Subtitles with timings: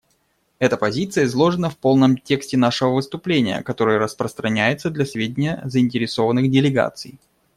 [0.57, 7.19] Эта позиция изложена в полном тексте нашего выступления, который распространяется для сведения заинтересованных делегаций.